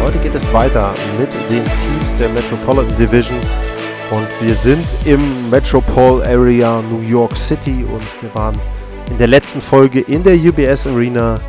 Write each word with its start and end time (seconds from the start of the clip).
Heute 0.00 0.18
geht 0.20 0.34
es 0.34 0.52
weiter 0.52 0.92
mit 1.18 1.32
den 1.50 1.64
Teams 1.64 2.14
der 2.16 2.28
Metropolitan 2.28 2.96
Division. 2.96 3.38
Und 4.10 4.28
wir 4.40 4.54
sind 4.54 4.86
im 5.04 5.50
Metropole 5.50 6.24
Area 6.24 6.80
New 6.82 7.00
York 7.00 7.36
City. 7.36 7.84
Und 7.84 8.22
wir 8.22 8.32
waren 8.32 8.56
in 9.10 9.18
der 9.18 9.26
letzten 9.26 9.60
Folge 9.60 10.00
in 10.00 10.22
der 10.22 10.34
UBS 10.34 10.86
Arena 10.86 11.40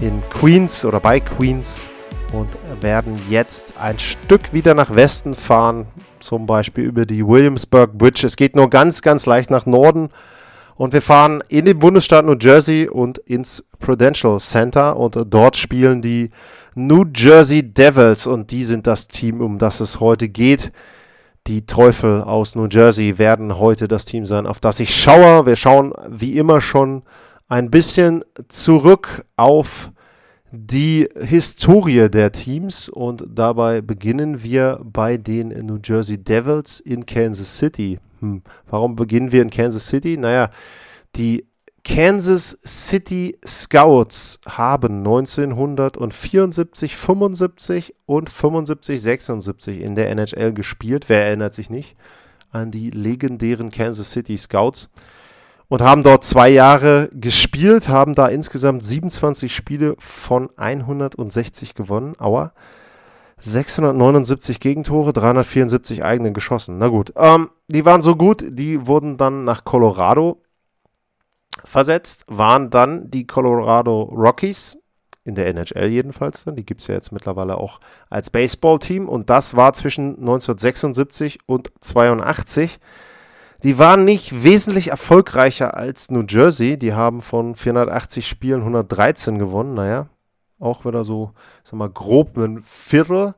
in 0.00 0.22
Queens 0.30 0.86
oder 0.86 1.00
bei 1.00 1.20
Queens. 1.20 1.86
Und 2.32 2.48
werden 2.80 3.20
jetzt 3.28 3.74
ein 3.78 3.98
Stück 3.98 4.52
wieder 4.52 4.74
nach 4.74 4.94
Westen 4.94 5.34
fahren, 5.34 5.86
zum 6.18 6.46
Beispiel 6.46 6.84
über 6.84 7.04
die 7.04 7.26
Williamsburg 7.26 7.92
Bridge. 7.92 8.26
Es 8.26 8.36
geht 8.36 8.56
nur 8.56 8.70
ganz, 8.70 9.02
ganz 9.02 9.26
leicht 9.26 9.50
nach 9.50 9.66
Norden. 9.66 10.08
Und 10.76 10.92
wir 10.92 11.02
fahren 11.02 11.42
in 11.48 11.66
den 11.66 11.78
Bundesstaat 11.78 12.24
New 12.24 12.36
Jersey 12.40 12.88
und 12.88 13.18
ins 13.18 13.64
Prudential 13.80 14.38
Center. 14.38 14.96
Und 14.96 15.18
dort 15.28 15.56
spielen 15.56 16.00
die 16.00 16.30
New 16.78 17.04
Jersey 17.12 17.64
Devils 17.64 18.28
und 18.28 18.52
die 18.52 18.62
sind 18.62 18.86
das 18.86 19.08
Team, 19.08 19.40
um 19.40 19.58
das 19.58 19.80
es 19.80 19.98
heute 19.98 20.28
geht. 20.28 20.70
Die 21.48 21.66
Teufel 21.66 22.22
aus 22.22 22.54
New 22.54 22.68
Jersey 22.70 23.18
werden 23.18 23.58
heute 23.58 23.88
das 23.88 24.04
Team 24.04 24.24
sein, 24.26 24.46
auf 24.46 24.60
das 24.60 24.78
ich 24.78 24.94
schaue. 24.94 25.44
Wir 25.44 25.56
schauen 25.56 25.92
wie 26.08 26.38
immer 26.38 26.60
schon 26.60 27.02
ein 27.48 27.68
bisschen 27.70 28.24
zurück 28.46 29.24
auf 29.36 29.90
die 30.52 31.08
Historie 31.18 32.08
der 32.08 32.30
Teams 32.30 32.88
und 32.88 33.24
dabei 33.28 33.80
beginnen 33.80 34.44
wir 34.44 34.80
bei 34.84 35.16
den 35.16 35.48
New 35.48 35.78
Jersey 35.82 36.22
Devils 36.22 36.78
in 36.78 37.04
Kansas 37.04 37.58
City. 37.58 37.98
Hm. 38.20 38.42
Warum 38.70 38.94
beginnen 38.94 39.32
wir 39.32 39.42
in 39.42 39.50
Kansas 39.50 39.88
City? 39.88 40.16
Naja, 40.16 40.50
die 41.16 41.44
Kansas 41.84 42.58
City 42.64 43.38
Scouts 43.46 44.40
haben 44.46 44.98
1974, 44.98 46.96
75 46.96 47.94
und 48.06 48.30
75, 48.30 49.00
76 49.00 49.80
in 49.80 49.94
der 49.94 50.10
NHL 50.10 50.52
gespielt. 50.52 51.08
Wer 51.08 51.22
erinnert 51.22 51.54
sich 51.54 51.70
nicht 51.70 51.96
an 52.50 52.70
die 52.70 52.90
legendären 52.90 53.70
Kansas 53.70 54.10
City 54.10 54.36
Scouts? 54.36 54.90
Und 55.68 55.82
haben 55.82 56.02
dort 56.02 56.24
zwei 56.24 56.48
Jahre 56.48 57.10
gespielt, 57.12 57.88
haben 57.88 58.14
da 58.14 58.28
insgesamt 58.28 58.82
27 58.82 59.54
Spiele 59.54 59.96
von 59.98 60.48
160 60.56 61.74
gewonnen. 61.74 62.14
Aua. 62.18 62.52
679 63.40 64.60
Gegentore, 64.60 65.12
374 65.12 66.04
eigenen 66.04 66.34
geschossen. 66.34 66.78
Na 66.78 66.88
gut, 66.88 67.12
ähm, 67.16 67.50
die 67.68 67.84
waren 67.84 68.02
so 68.02 68.16
gut, 68.16 68.44
die 68.48 68.86
wurden 68.86 69.16
dann 69.16 69.44
nach 69.44 69.64
Colorado 69.64 70.40
versetzt, 71.64 72.24
waren 72.28 72.70
dann 72.70 73.10
die 73.10 73.26
Colorado 73.26 74.02
Rockies, 74.02 74.78
in 75.28 75.34
der 75.34 75.48
NHL 75.48 75.88
jedenfalls, 75.88 76.44
dann. 76.44 76.56
die 76.56 76.64
gibt 76.64 76.80
es 76.80 76.86
ja 76.86 76.94
jetzt 76.94 77.12
mittlerweile 77.12 77.58
auch 77.58 77.80
als 78.08 78.30
Baseballteam 78.30 79.08
und 79.08 79.28
das 79.28 79.56
war 79.56 79.74
zwischen 79.74 80.16
1976 80.18 81.40
und 81.44 81.70
82. 81.80 82.80
Die 83.62 83.78
waren 83.78 84.06
nicht 84.06 84.42
wesentlich 84.42 84.88
erfolgreicher 84.88 85.76
als 85.76 86.10
New 86.10 86.24
Jersey, 86.26 86.78
die 86.78 86.94
haben 86.94 87.20
von 87.20 87.54
480 87.54 88.26
Spielen 88.26 88.60
113 88.60 89.38
gewonnen, 89.38 89.74
naja, 89.74 90.08
auch 90.58 90.84
wieder 90.84 91.04
so, 91.04 91.32
sag 91.62 91.74
mal, 91.74 91.90
grob 91.90 92.36
ein 92.38 92.62
Viertel. 92.64 93.34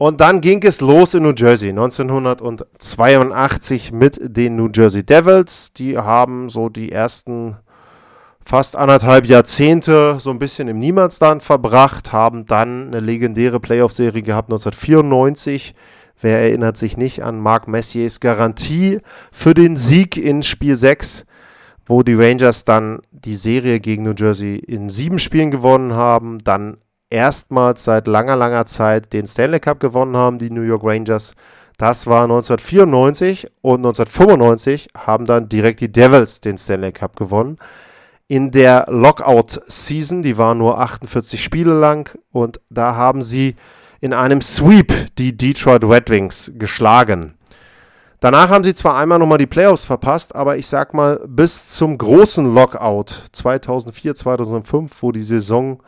Und 0.00 0.20
dann 0.20 0.40
ging 0.40 0.62
es 0.62 0.80
los 0.80 1.14
in 1.14 1.24
New 1.24 1.32
Jersey 1.36 1.70
1982 1.70 3.90
mit 3.90 4.20
den 4.22 4.54
New 4.54 4.68
Jersey 4.72 5.04
Devils. 5.04 5.72
Die 5.72 5.98
haben 5.98 6.48
so 6.48 6.68
die 6.68 6.92
ersten 6.92 7.56
fast 8.44 8.76
anderthalb 8.76 9.26
Jahrzehnte 9.26 10.18
so 10.20 10.30
ein 10.30 10.38
bisschen 10.38 10.68
im 10.68 10.78
Niemandsland 10.78 11.42
verbracht, 11.42 12.12
haben 12.12 12.46
dann 12.46 12.86
eine 12.86 13.00
legendäre 13.00 13.58
Playoff-Serie 13.58 14.22
gehabt 14.22 14.52
1994. 14.52 15.74
Wer 16.20 16.42
erinnert 16.42 16.76
sich 16.76 16.96
nicht 16.96 17.24
an 17.24 17.40
Marc 17.40 17.66
Messiers 17.66 18.20
Garantie 18.20 19.00
für 19.32 19.52
den 19.52 19.76
Sieg 19.76 20.16
in 20.16 20.44
Spiel 20.44 20.76
6? 20.76 21.26
wo 21.88 22.02
die 22.02 22.14
Rangers 22.14 22.66
dann 22.66 23.00
die 23.10 23.34
Serie 23.34 23.80
gegen 23.80 24.02
New 24.02 24.12
Jersey 24.12 24.56
in 24.56 24.90
sieben 24.90 25.18
Spielen 25.18 25.50
gewonnen 25.50 25.94
haben, 25.94 26.38
dann 26.44 26.76
erstmals 27.10 27.84
seit 27.84 28.06
langer, 28.06 28.36
langer 28.36 28.66
Zeit 28.66 29.12
den 29.12 29.26
Stanley 29.26 29.60
Cup 29.60 29.80
gewonnen 29.80 30.16
haben, 30.16 30.38
die 30.38 30.50
New 30.50 30.62
York 30.62 30.82
Rangers. 30.84 31.34
Das 31.78 32.06
war 32.06 32.24
1994 32.24 33.48
und 33.62 33.86
1995 33.86 34.88
haben 34.96 35.26
dann 35.26 35.48
direkt 35.48 35.80
die 35.80 35.92
Devils 35.92 36.40
den 36.40 36.58
Stanley 36.58 36.92
Cup 36.92 37.16
gewonnen. 37.16 37.58
In 38.26 38.50
der 38.50 38.86
Lockout-Season, 38.88 40.22
die 40.22 40.36
war 40.36 40.54
nur 40.54 40.78
48 40.80 41.42
Spiele 41.42 41.72
lang 41.72 42.10
und 42.30 42.60
da 42.68 42.94
haben 42.94 43.22
sie 43.22 43.54
in 44.00 44.12
einem 44.12 44.40
Sweep 44.40 44.92
die 45.16 45.36
Detroit 45.36 45.84
Red 45.84 46.10
Wings 46.10 46.52
geschlagen. 46.56 47.34
Danach 48.20 48.50
haben 48.50 48.64
sie 48.64 48.74
zwar 48.74 48.96
einmal 48.96 49.20
nochmal 49.20 49.38
die 49.38 49.46
Playoffs 49.46 49.84
verpasst, 49.84 50.34
aber 50.34 50.56
ich 50.56 50.66
sag 50.66 50.92
mal, 50.92 51.20
bis 51.26 51.68
zum 51.68 51.96
großen 51.96 52.52
Lockout 52.52 53.14
2004, 53.32 54.16
2005, 54.16 55.02
wo 55.02 55.12
die 55.12 55.22
Saison 55.22 55.80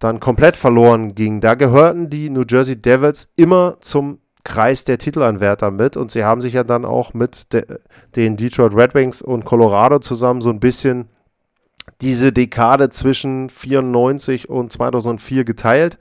dann 0.00 0.18
komplett 0.18 0.56
verloren 0.56 1.14
ging, 1.14 1.40
da 1.40 1.54
gehörten 1.54 2.10
die 2.10 2.30
New 2.30 2.44
Jersey 2.48 2.80
Devils 2.80 3.28
immer 3.36 3.76
zum 3.80 4.18
Kreis 4.42 4.84
der 4.84 4.98
Titelanwärter 4.98 5.70
mit 5.70 5.96
und 5.96 6.10
sie 6.10 6.24
haben 6.24 6.40
sich 6.40 6.54
ja 6.54 6.64
dann 6.64 6.84
auch 6.84 7.14
mit 7.14 7.52
de 7.52 7.64
den 8.16 8.36
Detroit 8.36 8.74
Red 8.74 8.94
Wings 8.94 9.22
und 9.22 9.44
Colorado 9.44 10.00
zusammen 10.00 10.40
so 10.40 10.50
ein 10.50 10.58
bisschen 10.58 11.10
diese 12.00 12.32
Dekade 12.32 12.88
zwischen 12.88 13.50
94 13.50 14.48
und 14.48 14.72
2004 14.72 15.44
geteilt, 15.44 15.98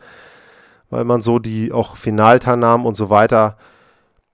weil 0.90 1.04
man 1.04 1.22
so 1.22 1.38
die 1.38 1.72
auch 1.72 1.98
Finalteilnahmen 1.98 2.88
und 2.88 2.96
so 2.96 3.10
weiter 3.10 3.58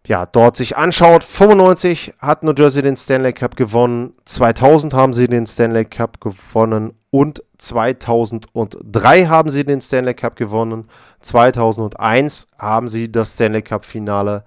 ja, 0.08 0.28
dort 0.28 0.56
sich 0.56 0.78
anschaut. 0.78 1.24
95 1.24 2.14
hat 2.20 2.44
New 2.44 2.54
Jersey 2.56 2.84
den 2.84 2.96
Stanley 2.96 3.34
Cup 3.34 3.56
gewonnen, 3.56 4.14
2000 4.26 4.94
haben 4.94 5.14
sie 5.14 5.26
den 5.26 5.48
Stanley 5.48 5.86
Cup 5.86 6.22
gewonnen 6.22 6.94
und 7.16 7.42
2003 7.60 9.28
haben 9.28 9.50
sie 9.50 9.64
den 9.64 9.80
Stanley 9.80 10.14
Cup 10.14 10.36
gewonnen. 10.36 10.90
2001 11.22 12.50
haben 12.60 12.90
sie 12.90 13.10
das 13.10 13.36
Stanley 13.36 13.62
Cup 13.62 13.86
Finale 13.86 14.44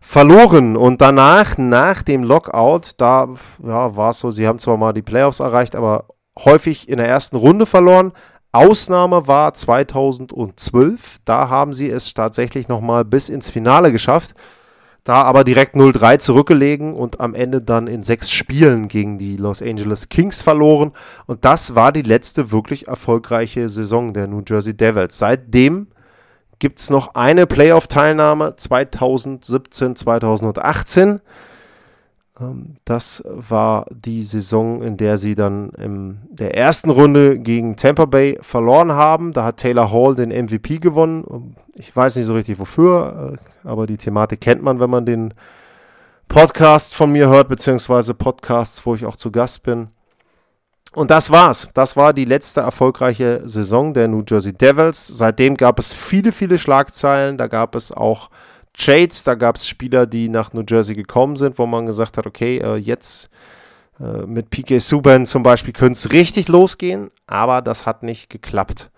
verloren 0.00 0.78
und 0.78 1.02
danach, 1.02 1.58
nach 1.58 2.02
dem 2.02 2.24
Lockout, 2.24 2.92
da 2.96 3.28
ja, 3.62 3.96
war 3.96 4.10
es 4.10 4.20
so, 4.20 4.30
sie 4.30 4.48
haben 4.48 4.58
zwar 4.58 4.78
mal 4.78 4.94
die 4.94 5.02
Playoffs 5.02 5.40
erreicht, 5.40 5.76
aber 5.76 6.06
häufig 6.38 6.88
in 6.88 6.96
der 6.96 7.06
ersten 7.06 7.36
Runde 7.36 7.66
verloren. 7.66 8.12
Ausnahme 8.50 9.26
war 9.26 9.52
2012, 9.52 11.18
da 11.26 11.50
haben 11.50 11.74
sie 11.74 11.90
es 11.90 12.14
tatsächlich 12.14 12.68
nochmal 12.68 13.04
bis 13.04 13.28
ins 13.28 13.50
Finale 13.50 13.92
geschafft. 13.92 14.34
Da 15.06 15.22
aber 15.22 15.44
direkt 15.44 15.76
0-3 15.76 16.18
zurückgelegen 16.18 16.92
und 16.92 17.20
am 17.20 17.36
Ende 17.36 17.62
dann 17.62 17.86
in 17.86 18.02
sechs 18.02 18.28
Spielen 18.28 18.88
gegen 18.88 19.18
die 19.18 19.36
Los 19.36 19.62
Angeles 19.62 20.08
Kings 20.08 20.42
verloren. 20.42 20.90
Und 21.26 21.44
das 21.44 21.76
war 21.76 21.92
die 21.92 22.02
letzte 22.02 22.50
wirklich 22.50 22.88
erfolgreiche 22.88 23.68
Saison 23.68 24.12
der 24.12 24.26
New 24.26 24.42
Jersey 24.44 24.76
Devils. 24.76 25.16
Seitdem 25.16 25.86
gibt 26.58 26.80
es 26.80 26.90
noch 26.90 27.14
eine 27.14 27.46
Playoff-Teilnahme 27.46 28.56
2017, 28.56 29.94
2018. 29.94 31.20
Ähm, 32.40 32.76
das 32.84 33.22
war 33.26 33.86
die 33.90 34.22
Saison, 34.22 34.82
in 34.82 34.96
der 34.96 35.18
sie 35.18 35.34
dann 35.34 35.70
in 35.70 36.20
der 36.30 36.56
ersten 36.56 36.90
Runde 36.90 37.38
gegen 37.38 37.76
Tampa 37.76 38.04
Bay 38.04 38.38
verloren 38.40 38.92
haben. 38.92 39.32
Da 39.32 39.44
hat 39.44 39.58
Taylor 39.58 39.90
Hall 39.90 40.14
den 40.14 40.30
MVP 40.30 40.78
gewonnen. 40.78 41.54
Ich 41.74 41.94
weiß 41.94 42.16
nicht 42.16 42.26
so 42.26 42.34
richtig 42.34 42.58
wofür, 42.58 43.36
äh, 43.64 43.68
aber 43.68 43.86
die 43.86 43.96
Thematik 43.96 44.40
kennt 44.40 44.62
man, 44.62 44.80
wenn 44.80 44.90
man 44.90 45.06
den 45.06 45.34
Podcast 46.28 46.94
von 46.94 47.12
mir 47.12 47.28
hört, 47.28 47.48
beziehungsweise 47.48 48.14
Podcasts, 48.14 48.84
wo 48.84 48.94
ich 48.94 49.06
auch 49.06 49.16
zu 49.16 49.30
Gast 49.30 49.62
bin. 49.62 49.88
Und 50.92 51.10
das 51.10 51.30
war's. 51.30 51.68
Das 51.74 51.96
war 51.96 52.14
die 52.14 52.24
letzte 52.24 52.62
erfolgreiche 52.62 53.42
Saison 53.44 53.92
der 53.92 54.08
New 54.08 54.22
Jersey 54.26 54.54
Devils. 54.54 55.06
Seitdem 55.06 55.56
gab 55.56 55.78
es 55.78 55.92
viele, 55.92 56.32
viele 56.32 56.58
Schlagzeilen. 56.58 57.36
Da 57.36 57.48
gab 57.48 57.74
es 57.74 57.92
auch 57.92 58.30
Trades, 58.76 59.24
da 59.24 59.34
gab 59.34 59.56
es 59.56 59.68
Spieler, 59.68 60.06
die 60.06 60.28
nach 60.28 60.52
New 60.52 60.64
Jersey 60.68 60.94
gekommen 60.94 61.36
sind, 61.36 61.58
wo 61.58 61.66
man 61.66 61.86
gesagt 61.86 62.18
hat, 62.18 62.26
okay, 62.26 62.58
äh, 62.58 62.76
jetzt 62.76 63.30
äh, 63.98 64.26
mit 64.26 64.50
PK 64.50 64.78
Subban 64.78 65.26
zum 65.26 65.42
Beispiel 65.42 65.72
könnte 65.72 65.92
es 65.92 66.12
richtig 66.12 66.48
losgehen, 66.48 67.10
aber 67.26 67.62
das 67.62 67.86
hat 67.86 68.02
nicht 68.02 68.28
geklappt. 68.28 68.90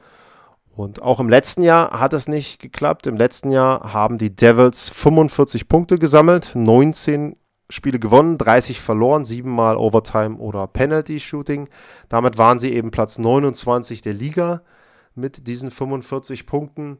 Und 0.78 1.02
auch 1.02 1.18
im 1.18 1.28
letzten 1.28 1.62
Jahr 1.62 1.98
hat 1.98 2.12
es 2.12 2.28
nicht 2.28 2.60
geklappt. 2.60 3.08
Im 3.08 3.16
letzten 3.16 3.50
Jahr 3.50 3.92
haben 3.92 4.16
die 4.16 4.34
Devils 4.34 4.88
45 4.90 5.68
Punkte 5.68 5.98
gesammelt, 5.98 6.52
19 6.54 7.36
Spiele 7.68 7.98
gewonnen, 7.98 8.38
30 8.38 8.80
verloren, 8.80 9.24
7 9.24 9.50
mal 9.50 9.76
Overtime 9.76 10.36
oder 10.36 10.66
Penalty 10.68 11.20
Shooting. 11.20 11.68
Damit 12.08 12.38
waren 12.38 12.60
sie 12.60 12.72
eben 12.72 12.90
Platz 12.92 13.18
29 13.18 14.02
der 14.02 14.14
Liga 14.14 14.62
mit 15.14 15.46
diesen 15.48 15.70
45 15.70 16.46
Punkten. 16.46 16.98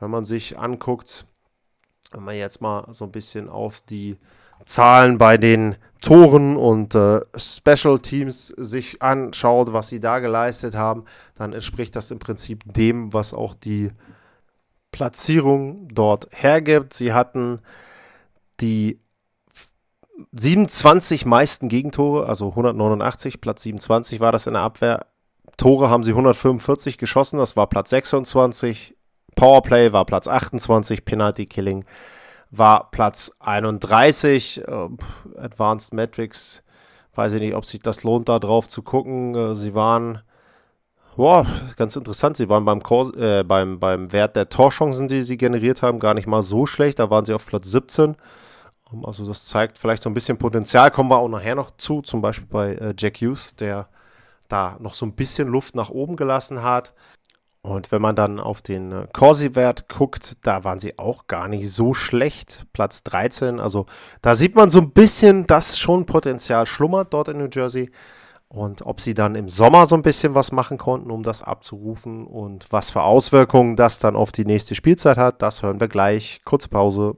Wenn 0.00 0.10
man 0.10 0.24
sich 0.24 0.58
anguckt, 0.58 1.26
wenn 2.12 2.24
man 2.24 2.36
jetzt 2.36 2.60
mal 2.60 2.86
so 2.90 3.04
ein 3.04 3.12
bisschen 3.12 3.48
auf 3.48 3.80
die 3.82 4.18
Zahlen 4.66 5.18
bei 5.18 5.36
den 5.36 5.76
Toren 6.00 6.56
und 6.56 6.94
äh, 6.94 7.20
Special 7.36 8.00
Teams 8.00 8.48
sich 8.48 9.02
anschaut, 9.02 9.72
was 9.72 9.88
sie 9.88 10.00
da 10.00 10.18
geleistet 10.18 10.74
haben, 10.74 11.04
dann 11.36 11.52
entspricht 11.52 11.94
das 11.96 12.10
im 12.10 12.18
Prinzip 12.18 12.62
dem, 12.72 13.12
was 13.12 13.34
auch 13.34 13.54
die 13.54 13.90
Platzierung 14.90 15.88
dort 15.92 16.28
hergibt. 16.30 16.92
Sie 16.92 17.12
hatten 17.12 17.60
die 18.60 19.00
27 20.32 21.24
meisten 21.24 21.68
Gegentore, 21.68 22.26
also 22.26 22.50
189, 22.50 23.40
Platz 23.40 23.62
27 23.62 24.20
war 24.20 24.32
das 24.32 24.46
in 24.46 24.54
der 24.54 24.62
Abwehr. 24.62 25.06
Tore 25.56 25.90
haben 25.90 26.04
sie 26.04 26.12
145 26.12 26.98
geschossen, 26.98 27.38
das 27.38 27.56
war 27.56 27.68
Platz 27.68 27.90
26. 27.90 28.96
Powerplay 29.34 29.92
war 29.92 30.04
Platz 30.04 30.28
28, 30.28 31.04
Penalty 31.04 31.46
Killing 31.46 31.84
war 32.52 32.90
Platz 32.90 33.32
31. 33.40 34.62
Äh, 34.68 34.88
Advanced 35.38 35.94
Metrics, 35.94 36.62
weiß 37.14 37.32
ich 37.32 37.40
nicht, 37.40 37.54
ob 37.54 37.64
sich 37.64 37.80
das 37.80 38.04
lohnt, 38.04 38.28
da 38.28 38.38
drauf 38.38 38.68
zu 38.68 38.82
gucken. 38.82 39.34
Äh, 39.34 39.56
sie 39.56 39.74
waren, 39.74 40.20
boah, 41.16 41.46
ganz 41.76 41.96
interessant, 41.96 42.36
sie 42.36 42.48
waren 42.48 42.64
beim, 42.64 42.82
Kurs, 42.82 43.10
äh, 43.16 43.42
beim, 43.42 43.80
beim 43.80 44.12
Wert 44.12 44.36
der 44.36 44.48
Torchancen, 44.48 45.08
die 45.08 45.22
sie 45.22 45.38
generiert 45.38 45.82
haben, 45.82 45.98
gar 45.98 46.14
nicht 46.14 46.28
mal 46.28 46.42
so 46.42 46.66
schlecht. 46.66 46.98
Da 47.00 47.10
waren 47.10 47.24
sie 47.24 47.34
auf 47.34 47.46
Platz 47.46 47.70
17. 47.70 48.16
Um, 48.92 49.06
also 49.06 49.26
das 49.26 49.46
zeigt 49.46 49.78
vielleicht 49.78 50.02
so 50.02 50.10
ein 50.10 50.14
bisschen 50.14 50.36
Potenzial. 50.36 50.90
Kommen 50.90 51.10
wir 51.10 51.16
auch 51.16 51.28
nachher 51.28 51.54
noch 51.54 51.70
zu, 51.78 52.02
zum 52.02 52.20
Beispiel 52.20 52.48
bei 52.48 52.74
äh, 52.74 52.94
Jack 52.96 53.16
Hughes, 53.22 53.56
der 53.56 53.88
da 54.48 54.76
noch 54.80 54.92
so 54.92 55.06
ein 55.06 55.14
bisschen 55.14 55.48
Luft 55.48 55.74
nach 55.74 55.88
oben 55.88 56.16
gelassen 56.16 56.62
hat. 56.62 56.92
Und 57.64 57.92
wenn 57.92 58.02
man 58.02 58.16
dann 58.16 58.40
auf 58.40 58.60
den 58.60 58.90
äh, 58.90 59.06
Corsi-Wert 59.12 59.88
guckt, 59.88 60.38
da 60.44 60.64
waren 60.64 60.80
sie 60.80 60.98
auch 60.98 61.28
gar 61.28 61.46
nicht 61.46 61.70
so 61.70 61.94
schlecht. 61.94 62.66
Platz 62.72 63.04
13. 63.04 63.60
Also 63.60 63.86
da 64.20 64.34
sieht 64.34 64.56
man 64.56 64.68
so 64.68 64.80
ein 64.80 64.90
bisschen, 64.90 65.46
dass 65.46 65.78
schon 65.78 66.04
Potenzial 66.04 66.66
schlummert 66.66 67.14
dort 67.14 67.28
in 67.28 67.38
New 67.38 67.48
Jersey. 67.52 67.90
Und 68.48 68.82
ob 68.82 69.00
sie 69.00 69.14
dann 69.14 69.36
im 69.36 69.48
Sommer 69.48 69.86
so 69.86 69.94
ein 69.94 70.02
bisschen 70.02 70.34
was 70.34 70.52
machen 70.52 70.76
konnten, 70.76 71.10
um 71.10 71.22
das 71.22 71.42
abzurufen 71.42 72.26
und 72.26 72.70
was 72.70 72.90
für 72.90 73.02
Auswirkungen 73.02 73.76
das 73.76 73.98
dann 73.98 74.16
auf 74.16 74.32
die 74.32 74.44
nächste 74.44 74.74
Spielzeit 74.74 75.16
hat, 75.16 75.40
das 75.40 75.62
hören 75.62 75.80
wir 75.80 75.88
gleich. 75.88 76.42
Kurze 76.44 76.68
Pause. 76.68 77.16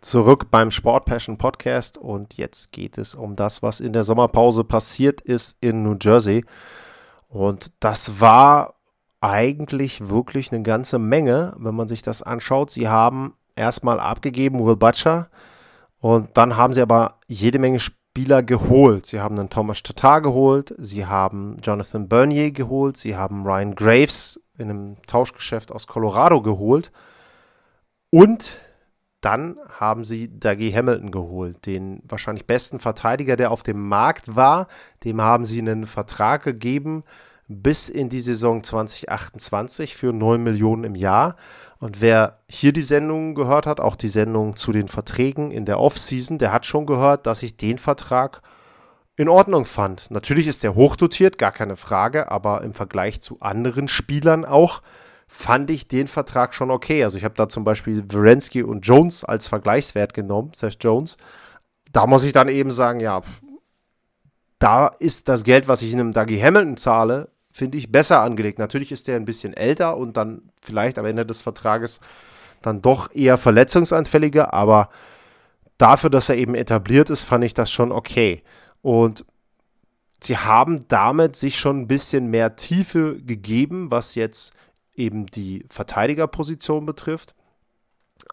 Zurück 0.00 0.50
beim 0.50 0.70
Sport 0.70 1.04
Passion 1.04 1.36
Podcast 1.36 1.98
und 1.98 2.36
jetzt 2.36 2.72
geht 2.72 2.98
es 2.98 3.14
um 3.14 3.36
das, 3.36 3.62
was 3.62 3.80
in 3.80 3.92
der 3.92 4.04
Sommerpause 4.04 4.64
passiert 4.64 5.20
ist 5.20 5.56
in 5.60 5.82
New 5.82 5.96
Jersey. 6.00 6.44
Und 7.28 7.72
das 7.80 8.20
war 8.20 8.74
eigentlich 9.20 10.08
wirklich 10.08 10.52
eine 10.52 10.62
ganze 10.62 10.98
Menge, 10.98 11.54
wenn 11.58 11.74
man 11.74 11.88
sich 11.88 12.02
das 12.02 12.22
anschaut. 12.22 12.70
Sie 12.70 12.88
haben 12.88 13.34
erstmal 13.56 14.00
abgegeben 14.00 14.64
Will 14.64 14.76
Butcher 14.76 15.28
und 15.98 16.36
dann 16.36 16.56
haben 16.56 16.72
sie 16.72 16.80
aber 16.80 17.18
jede 17.26 17.58
Menge 17.58 17.80
Spieler 17.80 18.42
geholt. 18.42 19.06
Sie 19.06 19.20
haben 19.20 19.38
einen 19.38 19.50
Thomas 19.50 19.82
Tatar 19.82 20.22
geholt, 20.22 20.74
sie 20.78 21.06
haben 21.06 21.58
Jonathan 21.62 22.08
Bernier 22.08 22.50
geholt, 22.52 22.96
sie 22.96 23.16
haben 23.16 23.44
Ryan 23.44 23.74
Graves 23.74 24.40
in 24.56 24.70
einem 24.70 24.96
Tauschgeschäft 25.06 25.70
aus 25.70 25.86
Colorado 25.86 26.40
geholt 26.40 26.90
und 28.10 28.58
dann 29.20 29.56
haben 29.78 30.04
sie 30.04 30.28
Dougie 30.28 30.74
Hamilton 30.74 31.10
geholt, 31.10 31.66
den 31.66 32.02
wahrscheinlich 32.08 32.46
besten 32.46 32.78
Verteidiger, 32.78 33.36
der 33.36 33.50
auf 33.50 33.62
dem 33.62 33.86
Markt 33.86 34.34
war. 34.34 34.66
Dem 35.04 35.20
haben 35.20 35.44
sie 35.44 35.58
einen 35.58 35.86
Vertrag 35.86 36.42
gegeben 36.42 37.04
bis 37.52 37.88
in 37.88 38.08
die 38.08 38.20
Saison 38.20 38.62
2028 38.62 39.96
für 39.96 40.12
9 40.12 40.42
Millionen 40.42 40.84
im 40.84 40.94
Jahr. 40.94 41.36
Und 41.78 42.00
wer 42.00 42.38
hier 42.48 42.72
die 42.72 42.82
Sendung 42.82 43.34
gehört 43.34 43.66
hat, 43.66 43.80
auch 43.80 43.96
die 43.96 44.08
Sendung 44.08 44.54
zu 44.54 44.70
den 44.70 44.86
Verträgen 44.86 45.50
in 45.50 45.64
der 45.64 45.80
Offseason, 45.80 46.38
der 46.38 46.52
hat 46.52 46.64
schon 46.64 46.86
gehört, 46.86 47.26
dass 47.26 47.42
ich 47.42 47.56
den 47.56 47.78
Vertrag 47.78 48.42
in 49.16 49.28
Ordnung 49.28 49.64
fand. 49.64 50.10
Natürlich 50.10 50.46
ist 50.46 50.62
der 50.62 50.76
hochdotiert, 50.76 51.38
gar 51.38 51.52
keine 51.52 51.76
Frage, 51.76 52.30
aber 52.30 52.62
im 52.62 52.72
Vergleich 52.72 53.20
zu 53.20 53.40
anderen 53.40 53.88
Spielern 53.88 54.44
auch 54.44 54.80
fand 55.32 55.70
ich 55.70 55.86
den 55.86 56.08
Vertrag 56.08 56.54
schon 56.54 56.72
okay. 56.72 57.04
Also 57.04 57.16
ich 57.16 57.22
habe 57.22 57.36
da 57.36 57.48
zum 57.48 57.62
Beispiel 57.62 58.04
Werensky 58.12 58.64
und 58.64 58.84
Jones 58.84 59.24
als 59.24 59.46
Vergleichswert 59.46 60.12
genommen, 60.12 60.50
Seth 60.54 60.82
Jones. 60.82 61.16
Da 61.92 62.08
muss 62.08 62.24
ich 62.24 62.32
dann 62.32 62.48
eben 62.48 62.72
sagen, 62.72 62.98
ja, 62.98 63.22
da 64.58 64.88
ist 64.88 65.28
das 65.28 65.44
Geld, 65.44 65.68
was 65.68 65.82
ich 65.82 65.92
in 65.92 66.00
einem 66.00 66.12
Dougie 66.12 66.42
Hamilton 66.42 66.76
zahle, 66.76 67.30
finde 67.52 67.78
ich 67.78 67.92
besser 67.92 68.20
angelegt. 68.22 68.58
Natürlich 68.58 68.90
ist 68.90 69.06
der 69.06 69.16
ein 69.16 69.24
bisschen 69.24 69.54
älter 69.54 69.96
und 69.96 70.16
dann 70.16 70.42
vielleicht 70.62 70.98
am 70.98 71.06
Ende 71.06 71.24
des 71.24 71.42
Vertrages 71.42 72.00
dann 72.60 72.82
doch 72.82 73.14
eher 73.14 73.38
verletzungsanfälliger, 73.38 74.52
aber 74.52 74.90
dafür, 75.78 76.10
dass 76.10 76.28
er 76.28 76.36
eben 76.36 76.56
etabliert 76.56 77.08
ist, 77.08 77.22
fand 77.22 77.44
ich 77.44 77.54
das 77.54 77.70
schon 77.70 77.92
okay. 77.92 78.42
Und 78.82 79.24
sie 80.22 80.36
haben 80.36 80.88
damit 80.88 81.36
sich 81.36 81.56
schon 81.56 81.82
ein 81.82 81.88
bisschen 81.88 82.26
mehr 82.26 82.56
Tiefe 82.56 83.16
gegeben, 83.22 83.92
was 83.92 84.16
jetzt 84.16 84.54
eben 84.94 85.26
die 85.26 85.64
Verteidigerposition 85.68 86.86
betrifft. 86.86 87.34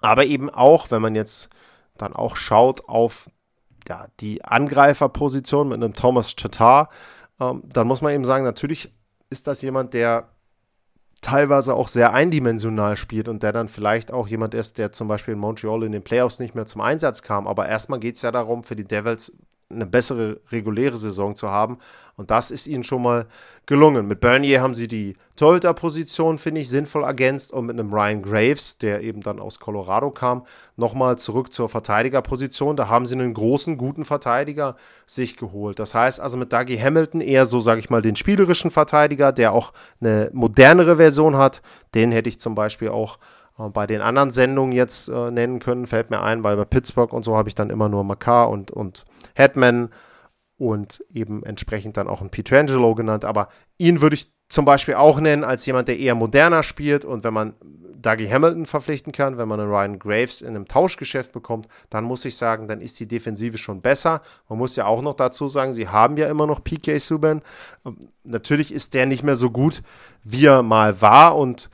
Aber 0.02 0.26
eben 0.26 0.50
auch, 0.50 0.92
wenn 0.92 1.02
man 1.02 1.16
jetzt 1.16 1.50
dann 1.98 2.14
auch 2.14 2.36
schaut 2.36 2.88
auf 2.88 3.30
ja, 3.88 4.08
die 4.20 4.44
Angreiferposition 4.44 5.70
mit 5.70 5.82
einem 5.82 5.94
Thomas 5.94 6.36
Tatar, 6.36 6.90
ähm, 7.40 7.64
dann 7.66 7.88
muss 7.88 8.02
man 8.02 8.14
eben 8.14 8.26
sagen, 8.26 8.44
natürlich 8.44 8.92
ist 9.30 9.48
das 9.48 9.62
jemand, 9.62 9.94
der 9.94 10.30
teilweise 11.22 11.74
auch 11.74 11.88
sehr 11.88 12.14
eindimensional 12.14 12.96
spielt 12.96 13.28
und 13.28 13.42
der 13.44 13.52
dann 13.52 13.70
vielleicht 13.70 14.12
auch 14.12 14.28
jemand 14.28 14.54
ist, 14.54 14.78
der 14.78 14.92
zum 14.92 15.08
Beispiel 15.08 15.34
in 15.34 15.40
Montreal 15.40 15.84
in 15.84 15.92
den 15.92 16.04
Playoffs 16.04 16.40
nicht 16.40 16.54
mehr 16.54 16.66
zum 16.66 16.82
Einsatz 16.82 17.22
kam. 17.22 17.48
Aber 17.48 17.68
erstmal 17.68 18.00
geht 18.00 18.16
es 18.16 18.22
ja 18.22 18.32
darum, 18.32 18.64
für 18.64 18.76
die 18.76 18.88
Devils 18.88 19.36
eine 19.70 19.86
bessere 19.86 20.40
reguläre 20.52 20.98
Saison 20.98 21.36
zu 21.36 21.50
haben. 21.50 21.78
Und 22.16 22.32
das 22.32 22.52
ist 22.52 22.68
ihnen 22.68 22.84
schon 22.84 23.04
mal 23.04 23.28
gelungen. 23.66 24.08
Mit 24.08 24.22
Bernier 24.22 24.62
haben 24.62 24.74
sie 24.74 24.88
die 24.88 25.16
Torhüter-Position, 25.36 26.40
finde 26.40 26.62
ich, 26.62 26.70
sinnvoll 26.70 27.04
ergänzt 27.04 27.52
und 27.52 27.66
mit 27.66 27.78
einem 27.78 27.94
Ryan 27.94 28.22
Graves, 28.22 28.78
der 28.78 29.02
eben 29.02 29.22
dann 29.22 29.40
aus 29.40 29.60
Colorado 29.60 30.10
kam, 30.10 30.46
nochmal 30.78 31.20
zurück 31.20 31.54
zur 31.54 31.70
Verteidigerposition. 31.70 32.78
Da 32.78 32.88
haben 32.88 33.06
sie 33.06 33.16
einen 33.16 33.34
großen, 33.34 33.78
guten 33.78 34.06
Verteidiger 34.06 34.78
sich 35.06 35.38
geholt. 35.38 35.80
Das 35.80 35.94
heißt 35.94 36.22
also 36.22 36.38
mit 36.38 36.54
Dougie 36.54 36.80
Hamilton 36.82 37.22
eher 37.22 37.46
so, 37.46 37.60
sage 37.60 37.82
ich 37.82 37.90
mal, 37.90 38.02
den 38.02 38.16
spielerischen 38.16 38.72
Verteidiger, 38.72 39.32
der 39.32 39.52
auch 39.52 39.74
eine 40.00 40.30
modernere 40.34 40.96
Version 40.96 41.38
hat. 41.38 41.62
Den 41.94 42.12
hätte 42.12 42.30
ich 42.30 42.40
zum 42.40 42.56
Beispiel 42.56 42.90
auch 42.90 43.20
bei 43.58 43.88
den 43.88 44.02
anderen 44.02 44.32
Sendungen 44.32 44.72
jetzt 44.72 45.10
äh, 45.10 45.32
nennen 45.32 45.60
können, 45.60 45.88
fällt 45.88 46.10
mir 46.10 46.22
ein, 46.22 46.44
weil 46.44 46.56
bei 46.58 46.66
Pittsburgh 46.66 47.12
und 47.14 47.24
so 47.24 47.36
habe 47.36 47.50
ich 47.50 47.56
dann 47.56 47.70
immer 47.70 47.90
nur 47.90 48.04
Makar 48.04 48.50
und, 48.50 48.72
und 48.72 49.06
Hetman 49.36 49.90
und 50.58 51.04
eben 51.14 51.44
entsprechend 51.44 51.98
dann 51.98 52.08
auch 52.08 52.22
ein 52.22 52.30
Pietrangelo 52.30 52.96
genannt. 52.96 53.26
Aber 53.26 53.50
ihn 53.78 54.02
würde 54.02 54.16
ich 54.16 54.32
zum 54.50 54.66
Beispiel 54.66 54.96
auch 54.96 55.20
nennen 55.20 55.44
als 55.44 55.66
jemand, 55.66 55.88
der 55.88 56.00
eher 56.00 56.16
moderner 56.16 56.64
spielt. 56.64 57.06
Und 57.06 57.24
wenn 57.24 57.34
man 57.34 57.54
Dougie 58.00 58.30
Hamilton 58.30 58.66
verpflichten 58.66 59.12
kann, 59.12 59.38
wenn 59.38 59.48
man 59.48 59.60
einen 59.60 59.70
Ryan 59.70 60.00
Graves 60.00 60.42
in 60.42 60.50
einem 60.50 60.68
Tauschgeschäft 60.68 61.32
bekommt, 61.32 61.68
dann 61.90 62.04
muss 62.04 62.26
ich 62.26 62.38
sagen, 62.38 62.68
dann 62.68 62.80
ist 62.80 63.00
die 63.00 63.08
Defensive 63.08 63.58
schon 63.58 63.82
besser. 63.82 64.22
Man 64.50 64.58
muss 64.60 64.76
ja 64.76 64.86
auch 64.86 65.02
noch 65.02 65.16
dazu 65.16 65.48
sagen, 65.48 65.74
sie 65.74 65.90
haben 65.90 66.18
ja 66.18 66.28
immer 66.28 66.48
noch 66.48 66.64
PK 66.64 67.00
Subban. 67.00 67.42
Ähm, 67.86 68.10
natürlich 68.24 68.72
ist 68.72 68.94
der 68.94 69.06
nicht 69.06 69.24
mehr 69.24 69.36
so 69.36 69.52
gut, 69.52 69.82
wie 70.24 70.46
er 70.46 70.64
mal 70.64 71.02
war 71.02 71.36
und 71.38 71.70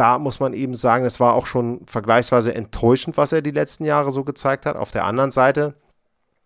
da 0.00 0.18
muss 0.18 0.40
man 0.40 0.54
eben 0.54 0.74
sagen, 0.74 1.04
es 1.04 1.20
war 1.20 1.34
auch 1.34 1.44
schon 1.44 1.82
vergleichsweise 1.86 2.54
enttäuschend, 2.54 3.18
was 3.18 3.32
er 3.32 3.42
die 3.42 3.50
letzten 3.50 3.84
Jahre 3.84 4.10
so 4.10 4.24
gezeigt 4.24 4.64
hat. 4.64 4.76
Auf 4.76 4.92
der 4.92 5.04
anderen 5.04 5.30
Seite, 5.30 5.74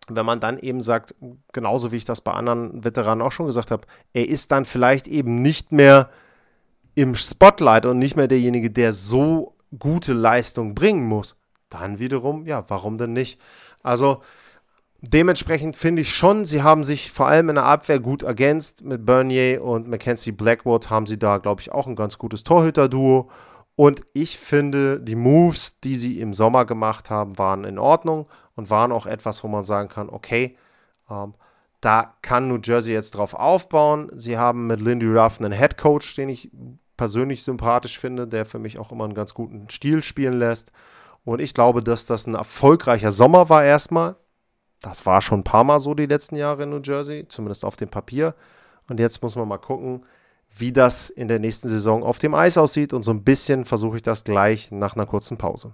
wenn 0.09 0.27
man 0.27 0.41
dann 0.41 0.59
eben 0.59 0.81
sagt, 0.81 1.15
genauso 1.53 1.93
wie 1.93 1.97
ich 1.97 2.05
das 2.05 2.21
bei 2.21 2.33
anderen 2.33 2.83
Veteranen 2.83 3.23
auch 3.23 3.31
schon 3.31 3.47
gesagt 3.47 3.71
habe, 3.71 3.87
er 4.13 4.29
ist 4.29 4.51
dann 4.51 4.65
vielleicht 4.65 5.07
eben 5.07 5.41
nicht 5.41 5.71
mehr 5.71 6.11
im 6.97 7.15
Spotlight 7.15 7.87
und 7.87 8.01
nicht 8.01 8.17
mehr 8.17 8.27
derjenige, 8.27 8.73
der 8.73 8.93
so 8.93 9.55
gute 9.79 10.15
Leistung 10.15 10.75
bringen 10.75 11.05
muss, 11.05 11.37
dann 11.69 12.01
wiederum, 12.01 12.47
ja, 12.47 12.69
warum 12.69 12.99
denn 12.99 13.13
nicht? 13.13 13.41
Also 13.85 14.21
dementsprechend 15.13 15.77
finde 15.77 16.03
ich 16.03 16.15
schon, 16.15 16.45
sie 16.45 16.63
haben 16.63 16.85
sich 16.85 17.11
vor 17.11 17.27
allem 17.27 17.49
in 17.49 17.55
der 17.57 17.65
Abwehr 17.65 18.01
gut 18.01 18.23
ergänzt. 18.23 18.85
Mit 18.85 19.05
Bernier 19.05 19.63
und 19.63 19.89
Mackenzie 19.89 20.33
Blackwood 20.33 20.91
haben 20.91 21.07
sie 21.07 21.19
da, 21.19 21.39
glaube 21.39 21.61
ich, 21.61 21.73
auch 21.73 21.87
ein 21.87 21.97
ganz 21.97 22.19
gutes 22.19 22.45
Torhüter-Duo. 22.45 23.31
Und 23.77 24.01
ich 24.13 24.39
finde, 24.39 25.01
die 25.01 25.17
Moves, 25.17 25.81
die 25.81 25.97
sie 25.97 26.21
im 26.21 26.33
Sommer 26.33 26.65
gemacht 26.65 27.11
haben, 27.11 27.39
waren 27.39 27.65
in 27.65 27.79
Ordnung 27.79 28.27
und 28.55 28.71
waren 28.71 28.93
auch 28.93 29.07
etwas, 29.07 29.43
wo 29.43 29.49
man 29.49 29.65
sagen 29.65 29.89
kann, 29.89 30.09
okay, 30.09 30.57
ähm, 31.11 31.35
da 31.81 32.15
kann 32.23 32.49
New 32.49 32.61
Jersey 32.63 32.95
jetzt 32.95 33.17
drauf 33.17 33.35
aufbauen. 33.35 34.11
Sie 34.15 34.39
haben 34.39 34.67
mit 34.67 34.81
Lindy 34.81 35.07
Ruff 35.07 35.41
einen 35.41 35.53
Head 35.53 35.77
Coach, 35.77 36.15
den 36.15 36.29
ich 36.29 36.51
persönlich 36.97 37.43
sympathisch 37.43 37.99
finde, 37.99 38.27
der 38.27 38.47
für 38.47 38.59
mich 38.59 38.79
auch 38.79 38.93
immer 38.93 39.05
einen 39.05 39.15
ganz 39.15 39.35
guten 39.35 39.69
Stil 39.69 40.03
spielen 40.03 40.39
lässt. 40.39 40.73
Und 41.25 41.41
ich 41.41 41.53
glaube, 41.53 41.83
dass 41.83 42.07
das 42.07 42.27
ein 42.27 42.35
erfolgreicher 42.35 43.13
Sommer 43.13 43.49
war 43.49 43.65
erstmal. 43.65 44.17
Das 44.85 45.07
war 45.07 45.23
schon 45.23 45.41
ein 45.41 45.45
paar 45.45 45.65
Mal 45.65 45.81
so 45.81 45.95
die 45.95 46.05
letzten 46.05 46.37
Jahre 46.37 46.65
in 46.65 46.71
New 46.71 46.81
Jersey, 46.83 47.27
zumindest 47.27 47.65
auf 47.65 47.77
dem 47.77 47.89
Papier. 47.89 48.35
Und 48.87 49.01
jetzt 49.01 49.23
muss 49.23 49.35
man 49.35 49.49
mal 49.49 49.57
gucken, 49.57 50.05
wie 50.59 50.73
das 50.73 51.09
in 51.09 51.27
der 51.27 51.39
nächsten 51.39 51.71
Saison 51.71 52.03
auf 52.03 52.19
dem 52.19 52.35
Eis 52.35 52.59
aussieht. 52.59 52.93
Und 52.93 53.03
so 53.03 53.11
ein 53.11 53.25
bisschen 53.25 53.65
versuche 53.65 53.97
ich 53.97 54.03
das 54.03 54.25
gleich 54.25 54.71
nach 54.71 54.95
einer 54.95 55.07
kurzen 55.07 55.39
Pause. 55.39 55.73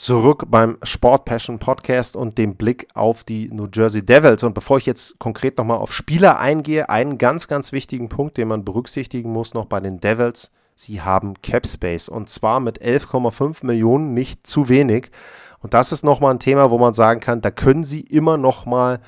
Zurück 0.00 0.46
beim 0.48 0.78
Sport 0.82 1.26
Passion 1.26 1.58
Podcast 1.58 2.16
und 2.16 2.38
dem 2.38 2.54
Blick 2.54 2.88
auf 2.94 3.22
die 3.22 3.48
New 3.48 3.68
Jersey 3.70 4.02
Devils. 4.02 4.42
Und 4.42 4.54
bevor 4.54 4.78
ich 4.78 4.86
jetzt 4.86 5.18
konkret 5.18 5.58
nochmal 5.58 5.76
auf 5.76 5.92
Spieler 5.92 6.38
eingehe, 6.38 6.88
einen 6.88 7.18
ganz, 7.18 7.48
ganz 7.48 7.70
wichtigen 7.70 8.08
Punkt, 8.08 8.38
den 8.38 8.48
man 8.48 8.64
berücksichtigen 8.64 9.30
muss 9.30 9.52
noch 9.52 9.66
bei 9.66 9.78
den 9.78 10.00
Devils. 10.00 10.52
Sie 10.74 11.02
haben 11.02 11.34
Cap 11.42 11.66
Space 11.66 12.08
und 12.08 12.30
zwar 12.30 12.60
mit 12.60 12.80
11,5 12.80 13.66
Millionen 13.66 14.14
nicht 14.14 14.46
zu 14.46 14.70
wenig. 14.70 15.10
Und 15.58 15.74
das 15.74 15.92
ist 15.92 16.02
nochmal 16.02 16.32
ein 16.32 16.40
Thema, 16.40 16.70
wo 16.70 16.78
man 16.78 16.94
sagen 16.94 17.20
kann, 17.20 17.42
da 17.42 17.50
können 17.50 17.84
sie 17.84 18.00
immer 18.00 18.38
nochmal 18.38 19.00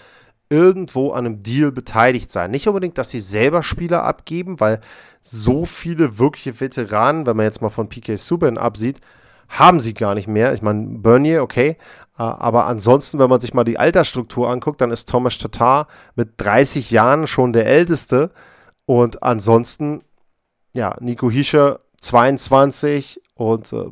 irgendwo 0.50 1.12
an 1.12 1.24
einem 1.24 1.42
Deal 1.42 1.72
beteiligt 1.72 2.30
sein. 2.30 2.50
Nicht 2.50 2.68
unbedingt, 2.68 2.98
dass 2.98 3.08
sie 3.08 3.20
selber 3.20 3.62
Spieler 3.62 4.04
abgeben, 4.04 4.60
weil 4.60 4.82
so 5.22 5.64
viele 5.64 6.18
wirkliche 6.18 6.60
Veteranen, 6.60 7.24
wenn 7.24 7.38
man 7.38 7.46
jetzt 7.46 7.62
mal 7.62 7.70
von 7.70 7.88
PK 7.88 8.18
Subban 8.18 8.58
absieht, 8.58 9.00
haben 9.48 9.80
sie 9.80 9.94
gar 9.94 10.14
nicht 10.14 10.28
mehr. 10.28 10.52
Ich 10.52 10.62
meine, 10.62 10.98
Bernier, 10.98 11.42
okay. 11.42 11.76
Äh, 12.18 12.22
aber 12.22 12.66
ansonsten, 12.66 13.18
wenn 13.18 13.30
man 13.30 13.40
sich 13.40 13.54
mal 13.54 13.64
die 13.64 13.78
Altersstruktur 13.78 14.48
anguckt, 14.48 14.80
dann 14.80 14.90
ist 14.90 15.08
Thomas 15.08 15.38
Tatar 15.38 15.88
mit 16.14 16.34
30 16.38 16.90
Jahren 16.90 17.26
schon 17.26 17.52
der 17.52 17.66
Älteste. 17.66 18.30
Und 18.86 19.22
ansonsten, 19.22 20.02
ja, 20.72 20.96
Nico 21.00 21.30
Hischer 21.30 21.78
22 22.00 23.20
und 23.34 23.72
äh, 23.72 23.86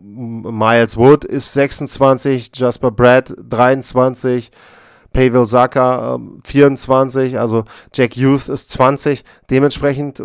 Miles 0.00 0.96
Wood 0.96 1.24
ist 1.24 1.52
26, 1.52 2.50
Jasper 2.54 2.90
Brad 2.90 3.34
23, 3.38 4.50
Pavel 5.12 5.44
Saka 5.44 6.16
äh, 6.16 6.18
24, 6.44 7.38
also 7.38 7.64
Jack 7.94 8.16
Youth 8.16 8.48
ist 8.48 8.70
20. 8.70 9.24
Dementsprechend 9.50 10.22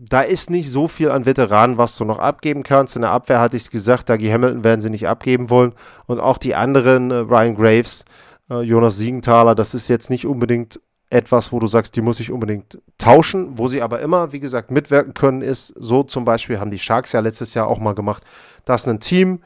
da 0.00 0.20
ist 0.20 0.48
nicht 0.48 0.70
so 0.70 0.86
viel 0.86 1.10
an 1.10 1.26
Veteranen, 1.26 1.76
was 1.76 1.96
du 1.96 2.04
noch 2.04 2.20
abgeben 2.20 2.62
kannst. 2.62 2.94
In 2.94 3.02
der 3.02 3.10
Abwehr 3.10 3.40
hatte 3.40 3.56
ich 3.56 3.64
es 3.64 3.70
gesagt, 3.70 4.08
Dagi 4.08 4.28
Hamilton 4.28 4.62
werden 4.62 4.80
sie 4.80 4.90
nicht 4.90 5.08
abgeben 5.08 5.50
wollen. 5.50 5.72
Und 6.06 6.20
auch 6.20 6.38
die 6.38 6.54
anderen, 6.54 7.10
äh, 7.10 7.14
Ryan 7.16 7.56
Graves, 7.56 8.04
äh, 8.48 8.60
Jonas 8.60 8.96
Siegenthaler, 8.96 9.56
das 9.56 9.74
ist 9.74 9.88
jetzt 9.88 10.08
nicht 10.08 10.24
unbedingt 10.24 10.80
etwas, 11.10 11.52
wo 11.52 11.58
du 11.58 11.66
sagst, 11.66 11.96
die 11.96 12.00
muss 12.00 12.20
ich 12.20 12.30
unbedingt 12.30 12.80
tauschen. 12.96 13.58
Wo 13.58 13.66
sie 13.66 13.82
aber 13.82 14.00
immer, 14.00 14.32
wie 14.32 14.40
gesagt, 14.40 14.70
mitwirken 14.70 15.14
können, 15.14 15.42
ist 15.42 15.74
so 15.76 16.04
zum 16.04 16.24
Beispiel, 16.24 16.60
haben 16.60 16.70
die 16.70 16.78
Sharks 16.78 17.12
ja 17.12 17.20
letztes 17.20 17.54
Jahr 17.54 17.66
auch 17.66 17.80
mal 17.80 17.94
gemacht, 17.94 18.22
dass 18.64 18.86
ein 18.86 19.00
Team 19.00 19.40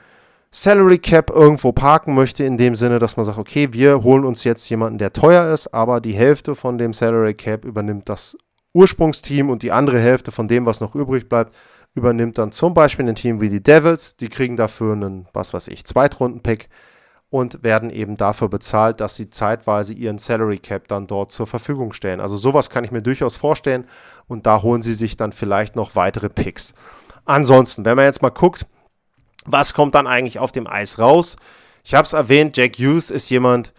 Salary 0.50 0.98
Cap 0.98 1.30
irgendwo 1.30 1.72
parken 1.72 2.14
möchte, 2.14 2.44
in 2.44 2.58
dem 2.58 2.74
Sinne, 2.74 2.98
dass 2.98 3.16
man 3.16 3.24
sagt, 3.24 3.38
okay, 3.38 3.72
wir 3.72 4.02
holen 4.02 4.26
uns 4.26 4.44
jetzt 4.44 4.68
jemanden, 4.68 4.98
der 4.98 5.14
teuer 5.14 5.50
ist, 5.50 5.72
aber 5.72 6.02
die 6.02 6.12
Hälfte 6.12 6.54
von 6.54 6.76
dem 6.76 6.92
Salary 6.92 7.32
Cap 7.32 7.64
übernimmt 7.64 8.10
das 8.10 8.36
Ursprungsteam 8.74 9.50
und 9.50 9.62
die 9.62 9.72
andere 9.72 9.98
Hälfte 9.98 10.32
von 10.32 10.48
dem, 10.48 10.66
was 10.66 10.80
noch 10.80 10.94
übrig 10.94 11.28
bleibt, 11.28 11.54
übernimmt 11.94 12.38
dann 12.38 12.52
zum 12.52 12.74
Beispiel 12.74 13.08
ein 13.08 13.14
Team 13.14 13.40
wie 13.40 13.50
die 13.50 13.62
Devils. 13.62 14.16
Die 14.16 14.28
kriegen 14.28 14.56
dafür 14.56 14.94
einen, 14.94 15.26
was 15.32 15.52
weiß 15.52 15.68
ich, 15.68 15.84
Zweitrunden-Pick 15.84 16.68
und 17.28 17.62
werden 17.62 17.90
eben 17.90 18.16
dafür 18.16 18.48
bezahlt, 18.48 19.00
dass 19.00 19.16
sie 19.16 19.30
zeitweise 19.30 19.94
ihren 19.94 20.18
Salary 20.18 20.58
Cap 20.58 20.88
dann 20.88 21.06
dort 21.06 21.32
zur 21.32 21.46
Verfügung 21.46 21.92
stellen. 21.92 22.20
Also 22.20 22.36
sowas 22.36 22.68
kann 22.68 22.84
ich 22.84 22.90
mir 22.90 23.02
durchaus 23.02 23.36
vorstellen 23.36 23.86
und 24.26 24.46
da 24.46 24.62
holen 24.62 24.82
sie 24.82 24.94
sich 24.94 25.16
dann 25.16 25.32
vielleicht 25.32 25.74
noch 25.74 25.94
weitere 25.94 26.28
Picks. 26.28 26.74
Ansonsten, 27.24 27.84
wenn 27.84 27.96
man 27.96 28.04
jetzt 28.04 28.20
mal 28.20 28.30
guckt, 28.30 28.66
was 29.44 29.74
kommt 29.74 29.94
dann 29.94 30.06
eigentlich 30.06 30.38
auf 30.38 30.52
dem 30.52 30.66
Eis 30.66 30.98
raus? 30.98 31.36
Ich 31.84 31.94
habe 31.94 32.04
es 32.04 32.12
erwähnt, 32.12 32.56
Jack 32.56 32.78
Hughes 32.78 33.10
ist 33.10 33.30
jemand, 33.30 33.72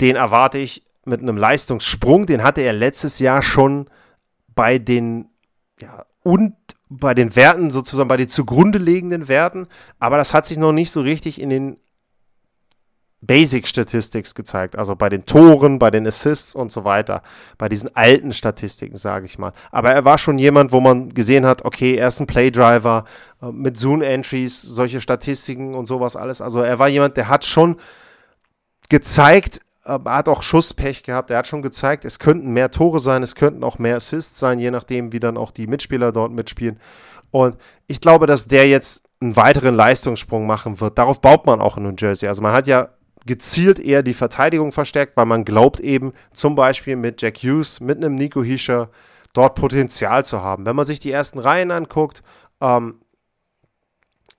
den 0.00 0.16
erwarte 0.16 0.58
ich 0.58 0.82
mit 1.04 1.20
einem 1.20 1.36
Leistungssprung, 1.36 2.26
den 2.26 2.42
hatte 2.42 2.60
er 2.60 2.72
letztes 2.72 3.18
Jahr 3.18 3.42
schon 3.42 3.88
bei 4.54 4.78
den, 4.78 5.30
ja, 5.80 6.04
und 6.22 6.54
bei 6.88 7.14
den 7.14 7.34
Werten, 7.36 7.70
sozusagen 7.70 8.08
bei 8.08 8.16
den 8.16 8.28
zugrunde 8.28 8.78
liegenden 8.78 9.28
Werten, 9.28 9.66
aber 9.98 10.16
das 10.16 10.34
hat 10.34 10.46
sich 10.46 10.58
noch 10.58 10.72
nicht 10.72 10.90
so 10.90 11.00
richtig 11.00 11.40
in 11.40 11.48
den 11.48 11.76
Basic 13.22 13.68
Statistics 13.68 14.34
gezeigt, 14.34 14.76
also 14.76 14.96
bei 14.96 15.10
den 15.10 15.26
Toren, 15.26 15.78
bei 15.78 15.90
den 15.90 16.06
Assists 16.06 16.54
und 16.54 16.72
so 16.72 16.84
weiter, 16.84 17.22
bei 17.58 17.68
diesen 17.68 17.94
alten 17.94 18.32
Statistiken, 18.32 18.96
sage 18.96 19.26
ich 19.26 19.38
mal. 19.38 19.52
Aber 19.70 19.92
er 19.92 20.06
war 20.06 20.16
schon 20.16 20.38
jemand, 20.38 20.72
wo 20.72 20.80
man 20.80 21.10
gesehen 21.10 21.44
hat, 21.44 21.64
okay, 21.64 21.96
er 21.96 22.08
ist 22.08 22.20
ein 22.20 22.26
Playdriver 22.26 23.04
äh, 23.42 23.52
mit 23.52 23.76
Zoom 23.76 24.00
Entries, 24.00 24.62
solche 24.62 25.02
Statistiken 25.02 25.74
und 25.74 25.84
sowas 25.84 26.16
alles. 26.16 26.40
Also 26.40 26.62
er 26.62 26.78
war 26.78 26.88
jemand, 26.88 27.18
der 27.18 27.28
hat 27.28 27.44
schon 27.44 27.76
gezeigt, 28.88 29.60
hat 29.84 30.28
auch 30.28 30.42
Schusspech 30.42 31.02
gehabt. 31.02 31.30
Er 31.30 31.38
hat 31.38 31.46
schon 31.46 31.62
gezeigt, 31.62 32.04
es 32.04 32.18
könnten 32.18 32.52
mehr 32.52 32.70
Tore 32.70 33.00
sein, 33.00 33.22
es 33.22 33.34
könnten 33.34 33.64
auch 33.64 33.78
mehr 33.78 33.96
Assists 33.96 34.38
sein, 34.38 34.58
je 34.58 34.70
nachdem, 34.70 35.12
wie 35.12 35.20
dann 35.20 35.36
auch 35.36 35.50
die 35.50 35.66
Mitspieler 35.66 36.12
dort 36.12 36.32
mitspielen. 36.32 36.78
Und 37.30 37.56
ich 37.86 38.00
glaube, 38.00 38.26
dass 38.26 38.46
der 38.46 38.68
jetzt 38.68 39.04
einen 39.20 39.36
weiteren 39.36 39.74
Leistungssprung 39.74 40.46
machen 40.46 40.80
wird. 40.80 40.98
Darauf 40.98 41.20
baut 41.20 41.46
man 41.46 41.60
auch 41.60 41.76
in 41.76 41.84
New 41.84 41.94
Jersey. 41.96 42.28
Also 42.28 42.42
man 42.42 42.52
hat 42.52 42.66
ja 42.66 42.88
gezielt 43.26 43.78
eher 43.78 44.02
die 44.02 44.14
Verteidigung 44.14 44.72
verstärkt, 44.72 45.16
weil 45.16 45.26
man 45.26 45.44
glaubt 45.44 45.80
eben 45.80 46.12
zum 46.32 46.54
Beispiel 46.54 46.96
mit 46.96 47.20
Jack 47.20 47.38
Hughes, 47.38 47.80
mit 47.80 47.98
einem 47.98 48.14
Nico 48.14 48.42
Hischer 48.42 48.90
dort 49.32 49.54
Potenzial 49.54 50.24
zu 50.24 50.42
haben. 50.42 50.64
Wenn 50.64 50.76
man 50.76 50.86
sich 50.86 51.00
die 51.00 51.12
ersten 51.12 51.38
Reihen 51.38 51.70
anguckt, 51.70 52.22
ähm, 52.60 53.00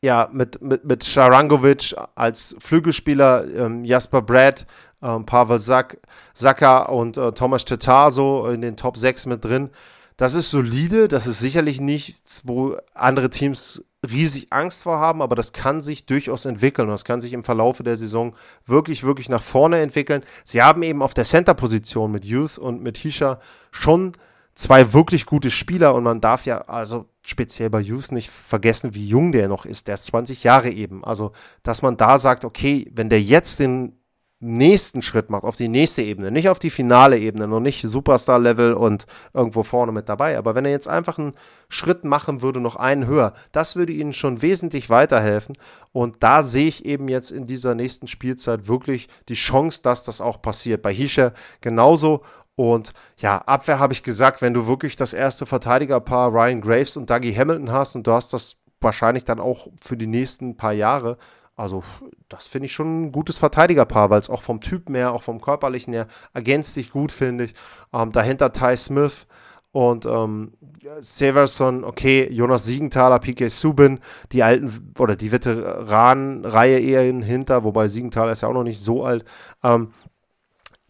ja, 0.04 0.30
mit, 0.32 0.62
mit, 0.62 0.84
mit 0.84 1.04
Sharangovic 1.04 1.96
als 2.16 2.56
Flügelspieler, 2.60 3.46
ähm, 3.54 3.86
Jasper 3.86 4.24
Brad 4.24 4.66
ähm, 5.02 5.26
Pavel 5.26 5.60
Sack, 5.60 5.98
Saka 6.34 6.84
und 6.84 7.18
äh, 7.18 7.32
Thomas 7.32 7.66
Tatar 7.66 8.12
so 8.12 8.48
in 8.48 8.62
den 8.62 8.78
Top 8.78 8.98
6 8.98 9.26
mit 9.26 9.44
drin. 9.44 9.70
Das 10.18 10.36
ist 10.36 10.52
solide, 10.52 11.08
das 11.08 11.26
ist 11.26 11.40
sicherlich 11.40 11.82
nichts, 11.82 12.44
wo 12.46 12.78
andere 12.94 13.30
Teams 13.30 13.84
riesig 14.08 14.48
Angst 14.52 14.84
vor 14.84 15.00
haben, 15.00 15.22
aber 15.22 15.36
das 15.36 15.54
kann 15.54 15.82
sich 15.82 16.06
durchaus 16.06 16.46
entwickeln 16.46 16.88
und 16.88 16.94
das 16.94 17.06
kann 17.06 17.22
sich 17.22 17.34
im 17.34 17.44
Verlaufe 17.44 17.84
der 17.84 17.98
Saison 17.98 18.36
wirklich, 18.66 19.04
wirklich 19.04 19.30
nach 19.30 19.44
vorne 19.44 19.80
entwickeln. 19.80 20.24
Sie 20.44 20.62
haben 20.62 20.84
eben 20.84 21.02
auf 21.02 21.14
der 21.14 21.24
Center-Position 21.24 22.12
mit 22.12 22.26
Youth 22.26 22.58
und 22.58 22.82
mit 22.82 22.98
Hisha 22.98 23.40
schon 23.72 24.14
zwei 24.56 24.94
wirklich 24.94 25.26
gute 25.26 25.52
Spieler 25.52 25.94
und 25.96 26.04
man 26.04 26.22
darf 26.22 26.46
ja 26.46 26.62
also 26.62 27.06
speziell 27.22 27.70
bei 27.70 27.80
Youth 27.80 28.12
nicht 28.12 28.30
vergessen, 28.30 28.96
wie 28.96 29.08
jung 29.08 29.32
der 29.32 29.48
noch 29.48 29.66
ist. 29.66 29.88
Der 29.88 29.94
ist 29.94 30.08
20 30.08 30.44
Jahre 30.44 30.70
eben. 30.70 31.04
Also, 31.04 31.32
dass 31.64 31.82
man 31.82 31.98
da 31.98 32.18
sagt, 32.18 32.44
okay, 32.44 32.90
wenn 32.94 33.10
der 33.10 33.22
jetzt 33.22 33.60
den 33.60 34.01
nächsten 34.42 35.02
Schritt 35.04 35.30
macht, 35.30 35.44
auf 35.44 35.56
die 35.56 35.68
nächste 35.68 36.02
Ebene, 36.02 36.32
nicht 36.32 36.50
auf 36.50 36.60
die 36.60 36.72
finale 36.72 37.18
Ebene, 37.18 37.48
noch 37.48 37.60
nicht 37.60 37.84
Superstar-Level 37.88 38.74
und 38.74 39.06
irgendwo 39.34 39.62
vorne 39.62 39.92
mit 39.92 40.10
dabei, 40.10 40.38
aber 40.38 40.56
wenn 40.56 40.66
er 40.66 40.72
jetzt 40.72 40.88
einfach 40.88 41.20
einen 41.20 41.34
Schritt 41.70 42.04
machen 42.04 42.42
würde, 42.42 42.60
noch 42.60 42.76
einen 42.76 43.06
höher, 43.06 43.34
das 43.52 43.76
würde 43.76 43.94
ihnen 43.94 44.14
schon 44.14 44.42
wesentlich 44.42 44.90
weiterhelfen. 44.90 45.56
Und 45.94 46.18
da 46.24 46.44
sehe 46.44 46.68
ich 46.68 46.86
eben 46.86 47.08
jetzt 47.08 47.32
in 47.32 47.46
dieser 47.46 47.76
nächsten 47.76 48.08
Spielzeit 48.08 48.68
wirklich 48.68 49.08
die 49.30 49.36
Chance, 49.36 49.82
dass 49.84 50.04
das 50.04 50.22
auch 50.22 50.42
passiert. 50.42 50.82
Bei 50.82 50.94
Hischer 50.94 51.34
genauso. 51.62 52.24
Und 52.56 52.92
ja, 53.18 53.38
Abwehr 53.38 53.80
habe 53.80 53.94
ich 53.94 54.04
gesagt, 54.04 54.42
wenn 54.42 54.54
du 54.54 54.68
wirklich 54.68 54.96
das 54.96 55.14
erste 55.14 55.46
Verteidigerpaar 55.46 56.34
Ryan 56.34 56.62
Graves 56.62 56.98
und 56.98 57.10
Dougie 57.10 57.36
Hamilton 57.36 57.72
hast 57.72 57.96
und 57.96 58.06
du 58.08 58.12
hast 58.12 58.34
das 58.34 58.58
wahrscheinlich 58.82 59.26
dann 59.26 59.40
auch 59.40 59.68
für 59.82 59.96
die 59.96 60.08
nächsten 60.08 60.58
paar 60.58 60.74
Jahre, 60.74 61.18
also, 61.56 61.84
das 62.30 62.48
finde 62.48 62.68
ich 62.68 62.74
schon 62.74 63.06
ein 63.06 63.12
gutes 63.12 63.38
Verteidigerpaar, 63.38 64.10
weil 64.10 64.20
es 64.20 64.30
auch 64.30 64.42
vom 64.42 64.62
Typ 64.62 64.90
her, 64.90 65.14
auch 65.14 65.22
vom 65.24 65.42
körperlichen 65.42 65.94
her, 65.94 66.08
ergänzt 66.34 66.74
sich 66.74 66.92
gut, 66.92 67.12
finde 67.12 67.46
ich. 67.46 67.54
Ähm, 67.94 68.12
dahinter 68.12 68.52
Ty 68.52 68.76
Smith 68.78 69.28
Und 69.74 70.06
ähm, 70.06 70.54
Severson, 71.00 71.86
okay, 71.86 72.28
Jonas 72.32 72.66
Siegenthaler, 72.66 73.20
PK 73.20 73.50
Subin, 73.50 74.00
die 74.34 74.44
alten 74.44 74.94
oder 75.00 75.16
die 75.16 75.32
Veteranenreihe 75.32 76.80
eher 76.80 77.04
hinter, 77.04 77.64
wobei 77.64 77.88
Siegenthaler 77.88 78.34
ist 78.34 78.42
ja 78.42 78.50
auch 78.50 78.54
noch 78.54 78.64
nicht 78.64 78.82
so 78.82 79.06
alt. 79.06 79.24
Ähm, 79.64 79.94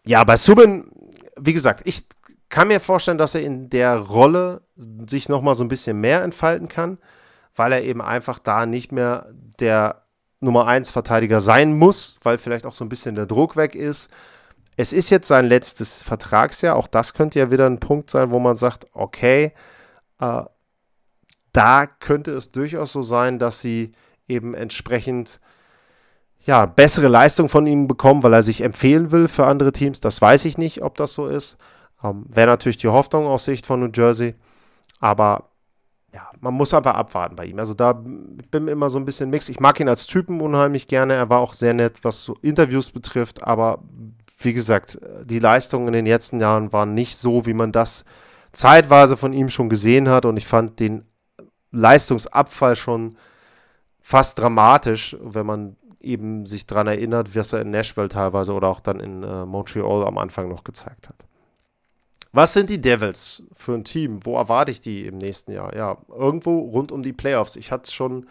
ja, 0.04 0.24
bei 0.24 0.36
Subin, 0.36 0.92
wie 1.40 1.54
gesagt, 1.54 1.84
ich 1.86 2.06
kann 2.50 2.70
mir 2.70 2.80
vorstellen, 2.80 3.20
dass 3.20 3.36
er 3.36 3.42
in 3.42 3.70
der 3.70 3.98
Rolle 3.98 4.64
sich 5.08 5.30
nochmal 5.30 5.54
so 5.56 5.64
ein 5.64 5.70
bisschen 5.70 6.00
mehr 6.02 6.24
entfalten 6.24 6.68
kann, 6.68 6.98
weil 7.56 7.72
er 7.74 7.84
eben 7.84 8.02
einfach 8.02 8.40
da 8.40 8.66
nicht 8.66 8.92
mehr 8.92 9.28
der 9.60 10.04
Nummer 10.42 10.68
1 10.68 10.90
Verteidiger 10.90 11.40
sein 11.40 11.78
muss, 11.78 12.20
weil 12.24 12.38
vielleicht 12.38 12.66
auch 12.66 12.74
so 12.74 12.84
ein 12.84 12.90
bisschen 12.90 13.16
der 13.16 13.28
Druck 13.28 13.56
weg 13.56 13.76
ist. 13.76 14.10
Es 14.76 14.92
ist 14.92 15.10
jetzt 15.10 15.28
sein 15.28 15.46
letztes 15.46 16.02
Vertragsjahr, 16.04 16.76
auch 16.76 16.88
das 16.88 17.14
könnte 17.14 17.40
ja 17.40 17.52
wieder 17.52 17.68
ein 17.68 17.80
Punkt 17.80 18.10
sein, 18.10 18.32
wo 18.32 18.40
man 18.40 18.56
sagt, 18.56 18.88
okay, 18.94 19.54
äh, 20.20 20.44
da 21.54 21.86
könnte 21.86 22.32
es 22.32 22.50
durchaus 22.50 22.94
so 22.94 23.02
sein, 23.02 23.38
dass 23.38 23.62
sie 23.62 23.92
eben 24.28 24.54
entsprechend 24.54 25.40
ja, 26.44 26.66
bessere 26.66 27.08
Leistung 27.08 27.50
von 27.50 27.68
ihm 27.68 27.88
bekommen, 27.88 28.24
weil 28.24 28.34
er 28.34 28.44
sich 28.44 28.62
empfehlen 28.62 29.12
will 29.12 29.28
für 29.28 29.46
andere 29.46 29.72
Teams. 29.72 30.00
Das 30.00 30.22
weiß 30.22 30.46
ich 30.46 30.58
nicht, 30.58 30.82
ob 30.82 30.96
das 30.96 31.14
so 31.14 31.28
ist. 31.28 31.58
Ähm, 32.04 32.26
Wäre 32.28 32.48
natürlich 32.48 32.78
die 32.78 32.88
Hoffnung 32.88 33.28
aus 33.28 33.46
Sicht 33.46 33.66
von 33.66 33.80
New 33.80 33.92
Jersey. 33.94 34.36
Aber 35.00 35.51
ja, 36.14 36.30
man 36.42 36.54
muss 36.54 36.74
einfach 36.74 36.96
abwarten 36.96 37.36
bei 37.36 37.46
ihm. 37.46 37.60
Also 37.60 37.74
da 37.74 37.94
bin 37.94 38.68
ich 38.68 38.72
immer 38.72 38.90
so 38.90 39.00
ein 39.00 39.06
bisschen 39.06 39.30
mixed. 39.30 39.50
Ich 39.50 39.60
mag 39.60 39.80
ihn 39.80 39.88
als 39.88 40.08
Typen 40.08 40.42
unheimlich 40.42 40.88
gerne. 40.88 41.14
Er 41.14 41.30
war 41.30 41.40
auch 41.40 41.54
sehr 41.54 41.74
nett, 41.74 42.04
was 42.04 42.24
so 42.24 42.36
Interviews 42.42 42.92
betrifft. 42.92 43.44
Aber 43.44 43.80
wie 44.38 44.54
gesagt, 44.54 45.00
die 45.24 45.40
Leistungen 45.40 45.88
in 45.88 45.94
den 45.94 46.06
letzten 46.06 46.42
Jahren 46.42 46.74
waren 46.74 46.94
nicht 46.94 47.16
so, 47.16 47.46
wie 47.46 47.54
man 47.54 47.72
das 47.72 48.04
zeitweise 48.52 49.16
von 49.16 49.32
ihm 49.32 49.50
schon 49.50 49.70
gesehen 49.70 50.10
hat. 50.10 50.26
Und 50.26 50.36
ich 50.36 50.48
fand 50.48 50.80
den 50.80 51.06
Leistungsabfall 51.72 52.76
schon 52.76 53.16
fast 54.02 54.40
dramatisch, 54.40 55.16
wenn 55.22 55.46
man 55.46 55.76
eben 56.02 56.46
sich 56.46 56.66
daran 56.66 56.88
erinnert, 56.88 57.36
was 57.36 57.54
er 57.54 57.62
in 57.62 57.72
Nashville 57.72 58.10
teilweise 58.10 58.54
oder 58.54 58.68
auch 58.68 58.80
dann 58.80 59.00
in 59.00 59.24
äh, 59.24 59.46
Montreal 59.46 60.06
am 60.06 60.18
Anfang 60.18 60.50
noch 60.50 60.64
gezeigt 60.64 61.08
hat. 61.08 61.16
Was 62.34 62.54
sind 62.54 62.70
die 62.70 62.80
Devils 62.80 63.44
für 63.54 63.74
ein 63.74 63.84
Team? 63.84 64.26
Wo 64.26 64.38
erwarte 64.38 64.72
ich 64.72 64.80
die 64.80 65.06
im 65.06 65.18
nächsten 65.18 65.52
Jahr? 65.52 65.76
Ja, 65.76 65.98
irgendwo 66.10 66.60
rund 66.60 66.92
um 66.92 67.04
die 67.04 67.14
Playoffs. 67.14 67.58
Ich 67.58 67.72
hatte 67.72 67.84
es 67.84 67.94
schon 67.94 68.26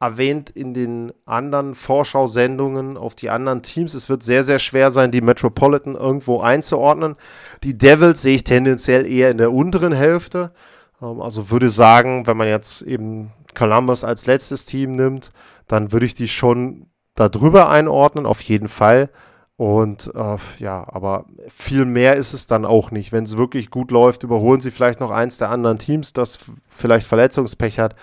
erwähnt 0.00 0.50
in 0.50 0.74
den 0.74 1.12
anderen 1.24 1.74
Vorschau-Sendungen 1.74 2.96
auf 2.96 3.14
die 3.14 3.30
anderen 3.30 3.62
Teams. 3.62 3.94
Es 3.94 4.08
wird 4.08 4.22
sehr, 4.22 4.42
sehr 4.44 4.58
schwer 4.58 4.90
sein, 4.90 5.10
die 5.10 5.20
Metropolitan 5.20 5.94
irgendwo 5.94 6.40
einzuordnen. 6.40 7.16
Die 7.62 7.76
Devils 7.76 8.22
sehe 8.22 8.36
ich 8.36 8.44
tendenziell 8.44 9.06
eher 9.06 9.30
in 9.30 9.38
der 9.38 9.52
unteren 9.52 9.92
Hälfte. 9.92 10.52
Ähm, 11.00 11.20
also 11.20 11.50
würde 11.50 11.70
sagen, 11.70 12.26
wenn 12.26 12.36
man 12.36 12.48
jetzt 12.48 12.82
eben 12.82 13.30
Columbus 13.54 14.04
als 14.04 14.26
letztes 14.26 14.64
Team 14.64 14.92
nimmt, 14.92 15.32
dann 15.68 15.92
würde 15.92 16.06
ich 16.06 16.14
die 16.14 16.28
schon 16.28 16.86
da 17.14 17.28
drüber 17.28 17.68
einordnen, 17.68 18.26
auf 18.26 18.40
jeden 18.40 18.68
Fall. 18.68 19.10
Und 19.56 20.10
äh, 20.14 20.36
ja, 20.58 20.84
aber 20.88 21.26
viel 21.48 21.84
mehr 21.84 22.16
ist 22.16 22.32
es 22.32 22.46
dann 22.46 22.64
auch 22.64 22.90
nicht. 22.90 23.12
Wenn 23.12 23.24
es 23.24 23.36
wirklich 23.36 23.70
gut 23.70 23.92
läuft, 23.92 24.24
überholen 24.24 24.60
sie 24.60 24.72
vielleicht 24.72 24.98
noch 25.00 25.12
eins 25.12 25.38
der 25.38 25.50
anderen 25.50 25.78
Teams, 25.78 26.12
das 26.12 26.38
vielleicht 26.68 27.06
Verletzungspech 27.06 27.78
hat. 27.78 27.94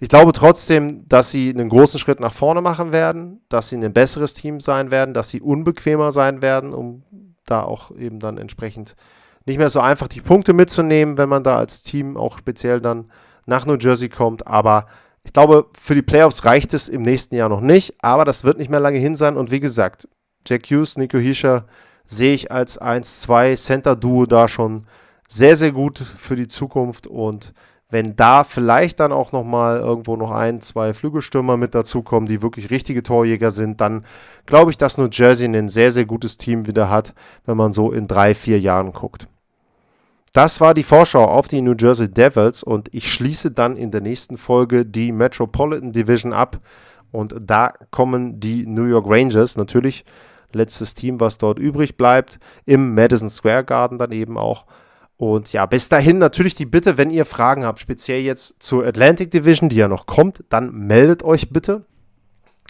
Ich 0.00 0.08
glaube 0.08 0.32
trotzdem, 0.32 1.08
dass 1.08 1.30
sie 1.30 1.50
einen 1.50 1.68
großen 1.68 2.00
Schritt 2.00 2.20
nach 2.20 2.32
vorne 2.32 2.60
machen 2.60 2.92
werden, 2.92 3.40
dass 3.48 3.68
sie 3.68 3.76
ein 3.76 3.92
besseres 3.92 4.34
Team 4.34 4.60
sein 4.60 4.90
werden, 4.90 5.14
dass 5.14 5.28
sie 5.28 5.40
unbequemer 5.40 6.12
sein 6.12 6.42
werden, 6.42 6.72
um 6.72 7.02
da 7.46 7.62
auch 7.62 7.90
eben 7.92 8.18
dann 8.20 8.38
entsprechend 8.38 8.96
nicht 9.46 9.58
mehr 9.58 9.70
so 9.70 9.80
einfach 9.80 10.08
die 10.08 10.20
Punkte 10.20 10.52
mitzunehmen, 10.52 11.16
wenn 11.16 11.28
man 11.28 11.42
da 11.42 11.56
als 11.56 11.82
Team 11.82 12.16
auch 12.16 12.38
speziell 12.38 12.80
dann 12.80 13.10
nach 13.46 13.66
New 13.66 13.76
Jersey 13.76 14.08
kommt. 14.08 14.46
Aber 14.46 14.86
ich 15.24 15.32
glaube, 15.32 15.66
für 15.78 15.94
die 15.94 16.02
Playoffs 16.02 16.44
reicht 16.44 16.74
es 16.74 16.88
im 16.88 17.02
nächsten 17.02 17.34
Jahr 17.34 17.48
noch 17.48 17.60
nicht, 17.60 17.94
aber 18.02 18.24
das 18.24 18.44
wird 18.44 18.58
nicht 18.58 18.70
mehr 18.70 18.80
lange 18.80 18.98
hin 18.98 19.16
sein. 19.16 19.36
Und 19.36 19.50
wie 19.50 19.60
gesagt, 19.60 20.08
Jack 20.48 20.70
Hughes, 20.70 20.96
Nico 20.96 21.18
Hischer 21.18 21.64
sehe 22.06 22.34
ich 22.34 22.50
als 22.50 22.80
1-2 22.80 23.54
Center-Duo 23.54 24.24
da 24.24 24.48
schon 24.48 24.86
sehr, 25.28 25.56
sehr 25.56 25.72
gut 25.72 25.98
für 25.98 26.36
die 26.36 26.48
Zukunft. 26.48 27.06
Und 27.06 27.52
wenn 27.90 28.16
da 28.16 28.44
vielleicht 28.44 28.98
dann 29.00 29.12
auch 29.12 29.32
nochmal 29.32 29.78
irgendwo 29.78 30.16
noch 30.16 30.30
ein, 30.30 30.62
zwei 30.62 30.94
Flügelstürmer 30.94 31.58
mit 31.58 31.74
dazukommen, 31.74 32.28
die 32.28 32.40
wirklich 32.40 32.70
richtige 32.70 33.02
Torjäger 33.02 33.50
sind, 33.50 33.80
dann 33.82 34.06
glaube 34.46 34.70
ich, 34.70 34.78
dass 34.78 34.96
New 34.96 35.08
Jersey 35.12 35.46
ein 35.46 35.68
sehr, 35.68 35.90
sehr 35.90 36.06
gutes 36.06 36.38
Team 36.38 36.66
wieder 36.66 36.88
hat, 36.88 37.14
wenn 37.44 37.56
man 37.58 37.72
so 37.72 37.92
in 37.92 38.08
drei, 38.08 38.34
vier 38.34 38.58
Jahren 38.58 38.92
guckt. 38.92 39.28
Das 40.32 40.60
war 40.60 40.74
die 40.74 40.82
Vorschau 40.82 41.24
auf 41.24 41.48
die 41.48 41.60
New 41.60 41.74
Jersey 41.78 42.10
Devils 42.10 42.62
und 42.62 42.88
ich 42.94 43.12
schließe 43.12 43.50
dann 43.50 43.76
in 43.76 43.90
der 43.90 44.02
nächsten 44.02 44.36
Folge 44.36 44.84
die 44.84 45.12
Metropolitan 45.12 45.92
Division 45.92 46.32
ab 46.32 46.60
und 47.10 47.34
da 47.40 47.72
kommen 47.90 48.38
die 48.38 48.66
New 48.66 48.84
York 48.84 49.06
Rangers 49.08 49.56
natürlich 49.56 50.04
letztes 50.52 50.94
Team, 50.94 51.20
was 51.20 51.38
dort 51.38 51.58
übrig 51.58 51.96
bleibt, 51.96 52.38
im 52.64 52.94
Madison 52.94 53.28
Square 53.28 53.64
Garden 53.64 53.98
dann 53.98 54.12
eben 54.12 54.38
auch. 54.38 54.66
Und 55.16 55.52
ja, 55.52 55.66
bis 55.66 55.88
dahin 55.88 56.18
natürlich 56.18 56.54
die 56.54 56.64
Bitte, 56.64 56.96
wenn 56.96 57.10
ihr 57.10 57.26
Fragen 57.26 57.64
habt, 57.64 57.80
speziell 57.80 58.20
jetzt 58.20 58.62
zur 58.62 58.86
Atlantic 58.86 59.32
Division, 59.32 59.68
die 59.68 59.76
ja 59.76 59.88
noch 59.88 60.06
kommt, 60.06 60.44
dann 60.48 60.72
meldet 60.72 61.24
euch 61.24 61.50
bitte. 61.50 61.84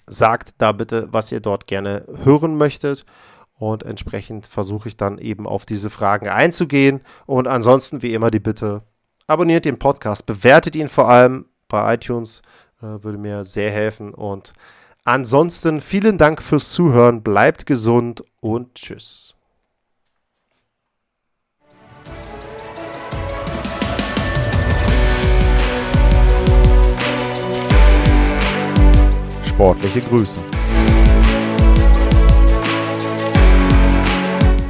Sagt 0.06 0.54
da 0.56 0.72
bitte, 0.72 1.08
was 1.12 1.30
ihr 1.30 1.40
dort 1.40 1.66
gerne 1.66 2.06
hören 2.24 2.56
möchtet. 2.56 3.04
Und 3.58 3.82
entsprechend 3.82 4.46
versuche 4.46 4.88
ich 4.88 4.96
dann 4.96 5.18
eben 5.18 5.46
auf 5.46 5.66
diese 5.66 5.90
Fragen 5.90 6.28
einzugehen. 6.28 7.02
Und 7.26 7.48
ansonsten, 7.48 8.00
wie 8.02 8.14
immer, 8.14 8.30
die 8.30 8.40
Bitte, 8.40 8.82
abonniert 9.26 9.66
den 9.66 9.78
Podcast, 9.78 10.24
bewertet 10.24 10.74
ihn 10.74 10.88
vor 10.88 11.08
allem 11.10 11.46
bei 11.68 11.94
iTunes, 11.94 12.40
äh, 12.80 13.02
würde 13.02 13.18
mir 13.18 13.44
sehr 13.44 13.70
helfen. 13.70 14.14
Und 14.14 14.54
Ansonsten 15.08 15.80
vielen 15.80 16.18
Dank 16.18 16.42
fürs 16.42 16.70
Zuhören, 16.72 17.22
bleibt 17.22 17.64
gesund 17.64 18.22
und 18.40 18.74
tschüss. 18.74 19.34
Sportliche 29.46 30.02
Grüße. 30.02 30.36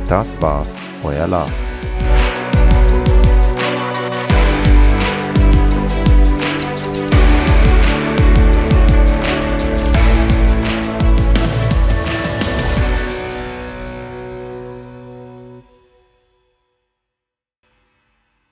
Das 0.09 0.40
war's, 0.40 0.79
euer 1.03 1.27
Lars. 1.27 1.67